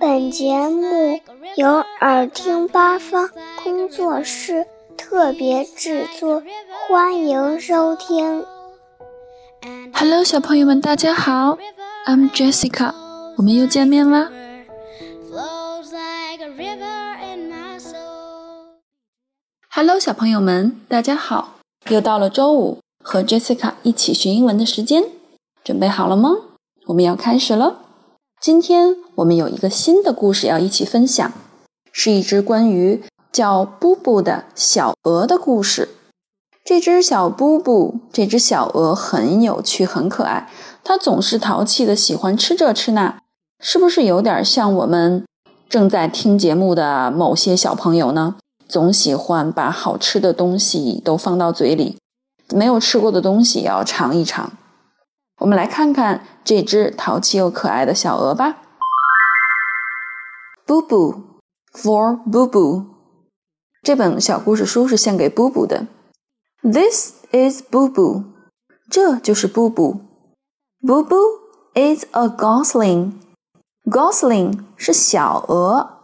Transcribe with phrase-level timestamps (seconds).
[0.00, 1.20] 本节目
[1.56, 3.30] 由耳听八方
[3.62, 4.66] 工作室
[4.96, 6.42] 特别制作，
[6.88, 8.44] 欢迎收听。
[9.94, 11.58] Hello，小朋友们，大家好
[12.06, 12.92] ，I'm Jessica，
[13.36, 14.30] 我们又见面啦。
[19.70, 21.54] Hello，小朋友们，大家好，
[21.88, 25.04] 又到了周五和 Jessica 一起学英文的时间，
[25.62, 26.30] 准备好了吗？
[26.86, 27.82] 我们要开始了。
[28.40, 31.32] 今天我们有一个新的故事要一起分享，
[31.90, 33.02] 是一只关于
[33.32, 35.88] 叫布布的小鹅的故事。
[36.64, 40.48] 这只小布布，这只小鹅很有趣，很可爱。
[40.84, 43.18] 它总是淘气的，喜欢吃这吃那，
[43.60, 45.24] 是不是有点像我们
[45.68, 48.36] 正在听节目的某些小朋友呢？
[48.68, 51.96] 总喜欢把好吃的东西都放到嘴里，
[52.54, 54.52] 没有吃过的东西也要尝一尝。
[55.38, 58.58] 我们来看看这只淘气又可爱的小鹅吧。
[60.66, 62.84] Boo Boo，for Boo Boo，，
[63.82, 65.86] 这本小故事书是献给 Boo Boo 的。
[66.62, 68.24] This is Boo Boo，，
[68.90, 70.00] 这就是 Boo Boo。
[70.82, 71.38] Boo Boo
[71.74, 73.12] is a gosling。
[73.84, 76.00] gosling 是小鹅，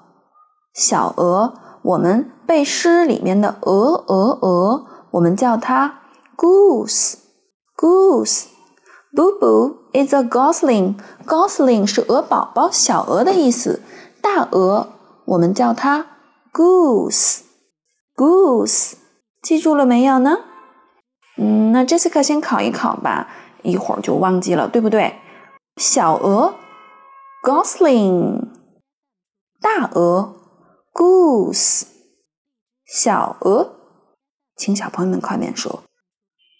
[0.72, 1.60] 小鹅。
[1.82, 6.00] 我们背诗里面的鹅鹅鹅，我们叫它
[6.34, 7.16] goose
[7.76, 8.46] goose。
[9.14, 10.96] Boo Boo is a gosling.
[11.24, 13.80] Gosling 是鹅宝宝、小鹅的意思。
[14.20, 14.88] 大鹅
[15.24, 16.06] 我们叫它
[16.52, 17.42] goose。
[18.16, 18.94] goose
[19.40, 20.38] 记住了没有呢？
[21.36, 23.28] 嗯，那 Jessica 先考一考吧，
[23.62, 25.14] 一会儿就忘记了，对不对？
[25.76, 26.54] 小鹅
[27.44, 28.48] gosling，
[29.60, 30.34] 大鹅
[30.92, 31.84] goose，
[32.84, 33.76] 小鹅，
[34.56, 35.84] 请小朋友们快点说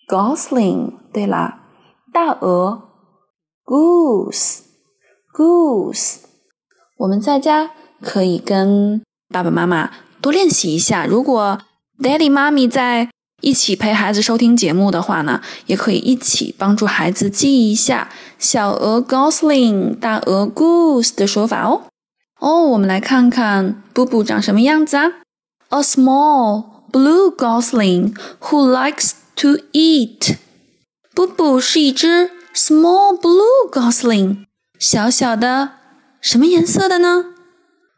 [0.09, 0.93] gosling。
[1.13, 1.63] 对啦。
[2.15, 2.81] 大鹅
[3.65, 4.69] ，goose，goose。
[6.99, 11.07] 我们在家可以跟爸爸妈妈多练习一下。
[11.07, 11.59] 如果
[11.99, 13.11] daddy、妈咪在
[13.41, 18.09] 一起陪孩子收听节目的话呢，也可以一起帮助孩子记一下
[18.39, 21.83] 小鹅 gosling、大鹅 goose 的说法哦。
[22.39, 25.15] 哦，我们来看看布布长什么样子啊
[25.71, 30.37] ？A small blue gosling who likes to eat.
[31.14, 34.46] 布布是一只 small blue gosling，
[34.80, 35.72] 小小的，
[36.22, 37.34] 什么颜色的呢？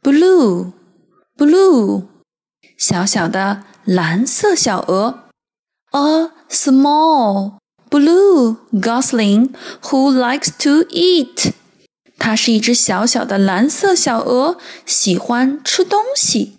[0.01, 2.07] blue，blue，
[2.77, 5.25] 小小的蓝色小鹅。
[5.91, 7.57] A small
[7.89, 9.53] blue gosling
[9.83, 11.51] who likes to eat，
[12.17, 16.57] 它是一只小小的蓝色小鹅，喜欢吃东西。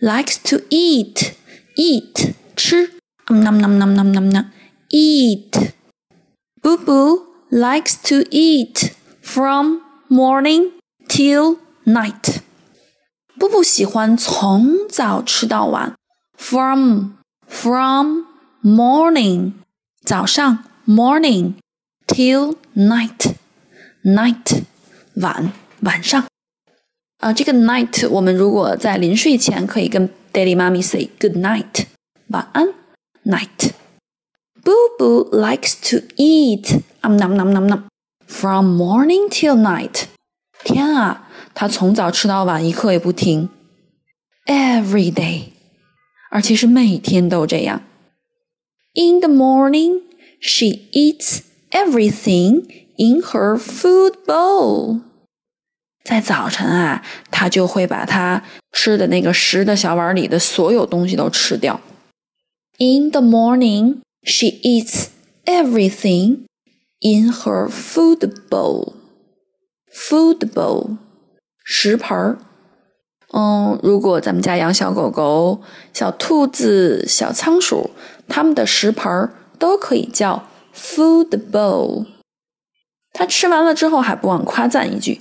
[0.00, 2.92] likes to eat，eat 吃，
[3.26, 4.44] nom nom nom nom nom nom
[4.90, 5.72] eat。
[6.64, 10.72] Boo Boo likes to eat from morning
[11.08, 12.40] till night.
[13.38, 15.94] 布布喜欢从早吃到晚。
[16.36, 17.12] From
[17.46, 18.24] from
[18.62, 19.52] morning
[20.04, 21.54] 早上 morning
[22.06, 23.34] till night
[24.04, 24.64] night
[25.14, 26.24] 晚晚上。
[27.18, 31.86] 啊，这个 night 我们如果在临睡前可以跟 daddy 妈咪 say good night
[32.28, 32.74] 晚安
[33.24, 33.72] night。
[34.64, 37.84] Boo Boo likes to eat um nom nom nom nom
[38.26, 40.04] from morning till night。
[40.62, 43.48] 天啊，他从早吃到晚，一刻也不停。
[44.46, 45.52] Every day，
[46.30, 47.82] 而且是每天都这样。
[48.94, 50.02] In the morning,
[50.40, 52.64] she eats everything
[52.96, 55.00] in her food bowl。
[56.04, 58.42] 在早晨啊，她就会把她
[58.72, 61.80] 吃的那个食的小碗里的所有东西都吃掉。
[62.78, 65.08] In the morning, she eats
[65.44, 66.46] everything
[67.00, 68.94] in her food bowl.
[69.92, 70.98] Food bowl，
[71.64, 72.38] 食盆儿。
[73.32, 77.90] 嗯，如果咱们家养小狗狗、小兔子、小仓鼠，
[78.28, 82.06] 它们的食盆儿都可以叫 food bowl。
[83.12, 85.20] 它吃完了之后还不忘夸赞一句：“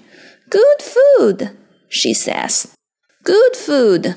[0.50, 1.52] Good food,”
[1.90, 2.66] she says.
[3.24, 4.16] “Good food,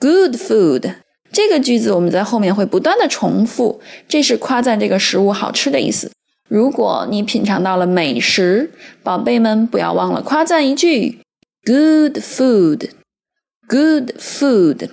[0.00, 0.94] good food.”
[1.31, 6.11] 这个句子我们在后面会不断的重复，这是夸赞这个食物好吃的意思。
[6.47, 8.71] 如果你品尝到了美食，
[9.03, 11.19] 宝贝们不要忘了夸赞一句
[11.63, 12.89] ：Good food,
[13.67, 14.89] good food.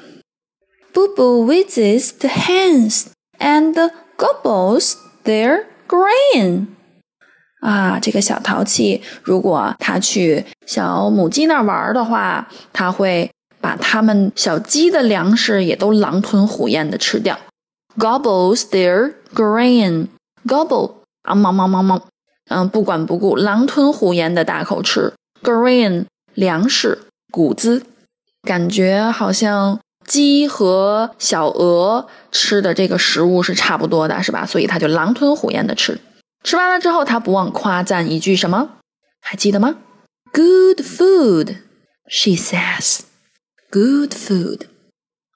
[0.93, 3.07] Boo Boo visits the hens
[3.39, 4.95] and gobbles
[5.25, 6.67] their grain.
[7.61, 13.31] 啊，这个小淘气，如果他去小母鸡那儿玩的话，他会。
[13.67, 17.37] 把它们小鸡的粮食也都狼吞虎咽的吃掉
[17.99, 20.93] ，gobbles their grain，gobble
[21.23, 22.01] 啊，忙忙忙忙，
[22.49, 26.05] 嗯，不管不顾，狼吞虎咽的大口吃，grain
[26.35, 27.83] 粮食谷子，
[28.43, 34.47] 感觉好像鸡和小鹅吃的这个食物是差不多的，是吧？
[34.47, 35.99] 所以它就狼吞虎咽的吃。
[36.45, 38.77] 吃完了之后，他不忘夸赞一句什么？
[39.21, 39.75] 还记得吗
[40.33, 41.57] ？Good food,
[42.07, 43.01] she says.
[43.77, 44.61] Good food.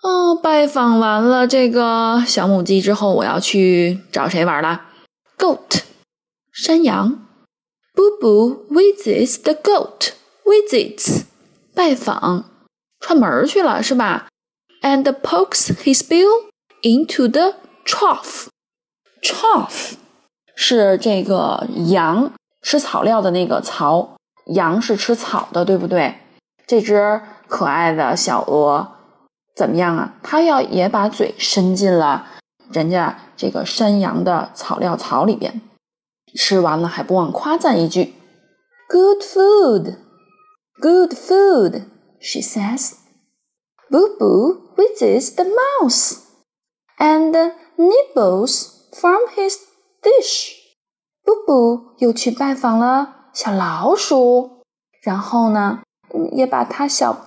[0.03, 4.81] 哦，拜访完了这个小母鸡之后，我要去找谁玩了
[5.37, 5.83] ？Goat，
[6.51, 7.27] 山羊。
[7.95, 10.13] Boo Boo visits the goat.
[10.47, 11.25] Visits，
[11.75, 12.47] 拜访，
[13.01, 14.29] 串门去了是吧
[14.81, 16.49] ？And pokes his bill
[16.81, 18.47] into the trough.
[19.21, 19.97] Trough
[20.57, 22.33] 是这个羊
[22.63, 24.17] 吃草料的那个槽，
[24.47, 26.15] 羊是吃草的，对不对？
[26.67, 27.21] 这只
[27.51, 28.93] 可爱的小鹅。
[29.57, 30.15] 怎么样啊？
[30.23, 32.25] 它要也把嘴伸进了
[32.73, 35.61] 人家这个山羊的草料槽里边，
[36.35, 38.15] 吃完了还不忘夸赞一句
[38.89, 39.97] ：“Good food,
[40.81, 41.83] good food,”
[42.21, 42.95] she says.
[43.91, 46.21] Boo Boo visits the mouse
[46.99, 49.57] and nibbles from his
[50.01, 50.55] dish.
[51.23, 54.63] 布布又去拜访了小老鼠，
[55.03, 55.81] 然后呢，
[56.33, 57.27] 也把他小。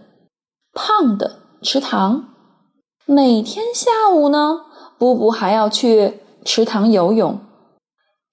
[0.73, 1.19] Pond
[1.61, 2.29] 池塘，
[3.05, 4.61] 每天下午呢，
[4.97, 7.41] 布布还要去池塘游泳。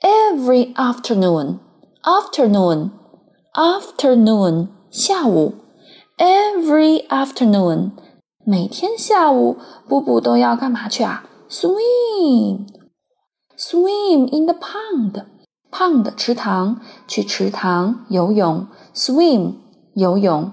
[0.00, 1.58] Every afternoon,
[2.05, 2.90] afternoon,
[3.55, 5.55] afternoon 下午。
[6.17, 7.90] Every afternoon
[8.44, 9.56] 每天下午，
[9.88, 12.69] 布布都要干嘛去啊？Swim,
[13.56, 15.25] swim in the pond.
[15.73, 18.69] Pond 池塘，去池塘游泳。
[18.94, 19.55] Swim
[19.94, 20.52] 游泳。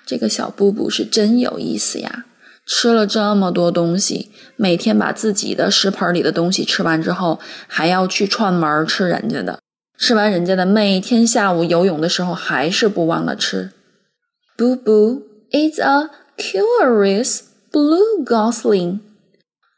[0.11, 2.25] 这个小布布是真有意思呀！
[2.67, 9.59] 吃了这么多东西，每天把自己的食盆里的东西吃完之后，还要去串门吃人家的。
[9.97, 13.71] 吃完人家的，每天下午游泳的时候还是不忘了吃。
[14.57, 17.39] 布布 is a curious
[17.71, 18.99] blue gosling。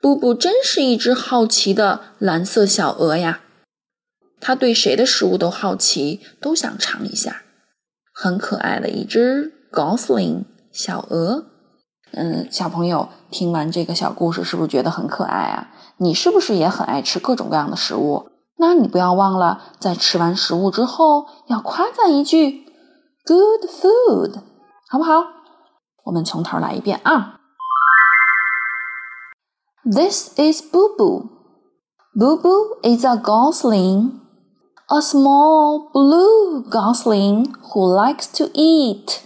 [0.01, 3.41] 布布真是一只好奇的蓝色小鹅呀！
[4.41, 7.43] 它对谁的食物都好奇，都想尝一下。
[8.11, 11.45] 很可爱的一只 gosling 小鹅，
[12.13, 15.71] 嗯，小朋友听完这个小故事，是不是觉得很可爱啊？
[15.97, 18.29] 你是不是也很爱吃各种各样的食物？
[18.57, 22.65] 那你不要忘了，在吃完食物之后要夸赞一句
[23.25, 24.41] “good food”，
[24.89, 25.25] 好不好？
[26.05, 27.39] 我们从头来一遍啊
[29.83, 31.29] ！This is Boo Boo.
[32.15, 34.21] Boo Boo is a gosling.
[34.89, 39.23] a small blue gosling who likes to eat.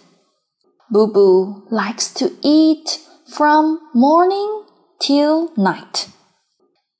[0.89, 4.63] Boo Boo likes to eat from morning
[5.01, 6.07] till night.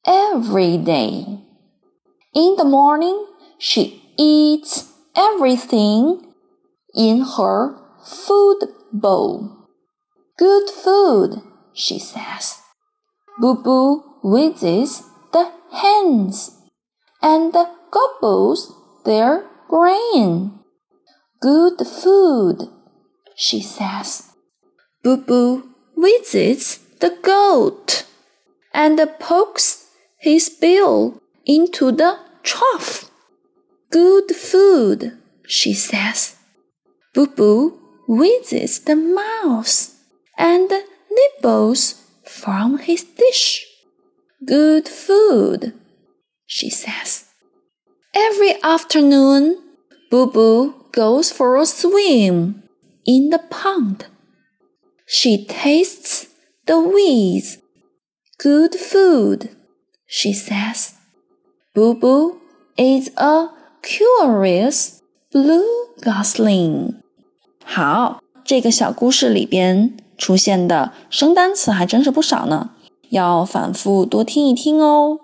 [0.05, 1.25] Every day.
[2.35, 3.25] In the morning,
[3.57, 6.33] she eats everything
[6.93, 8.59] in her food
[8.91, 9.67] bowl.
[10.37, 11.41] Good food,
[11.73, 12.59] she says.
[13.39, 15.01] Boo Boo visits
[15.31, 16.51] the hens
[17.21, 17.53] and
[17.91, 18.73] gobbles
[19.05, 20.59] their grain.
[21.41, 22.69] Good food,
[23.37, 24.33] she says.
[25.03, 28.03] Boo Boo visits the goat
[28.73, 29.85] and pokes
[30.17, 33.09] his bill into the trough.
[33.91, 36.35] Good food, she says.
[37.13, 37.79] Boo Boo
[38.09, 39.95] visits the mouse
[40.37, 40.71] and
[41.11, 43.65] nibbles from his dish.
[44.43, 45.73] Good food,
[46.47, 47.25] she says.
[48.15, 49.61] Every afternoon,
[50.09, 52.66] Boo Boo goes for a swim
[53.06, 54.06] in the pond.
[55.06, 56.28] She tastes
[56.66, 57.58] the weeds.
[58.38, 59.50] Good food,
[60.06, 60.92] she says.
[61.74, 62.38] Boo Boo
[62.76, 63.48] is a
[63.82, 64.98] curious
[65.30, 65.62] blue
[66.00, 66.94] gosling.
[67.64, 72.70] 好， 这个小故事里边出现的生单词还真是不少呢，
[73.10, 75.20] 要反复多听一听哦。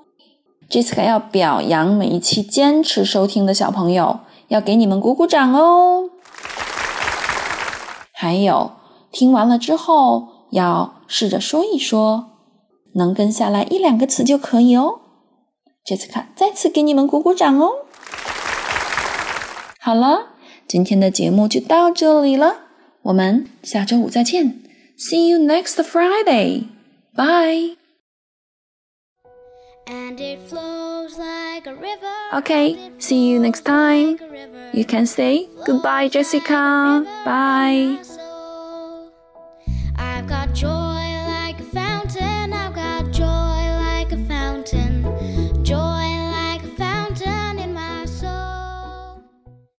[0.71, 6.11] Jessica 要表扬每一期坚持收听的小朋友，要给你们鼓鼓掌哦。
[8.24, 8.72] 还有，
[9.12, 12.30] 听完了之后要试着说一说，
[12.96, 15.02] 能跟下来一两个词就可以哦。
[15.86, 17.70] Jessica 再次给你们鼓鼓掌哦。
[19.78, 20.28] 好了，
[20.66, 22.60] 今天的节目就到这里了，
[23.02, 24.62] 我们下周五再见。
[24.98, 26.68] See you next Friday.
[27.14, 27.76] Bye.
[29.86, 32.40] And it flows like a river.
[32.40, 34.18] Okay, see you next time.
[34.72, 37.04] You can say goodbye, Jessica.
[37.26, 38.13] Bye.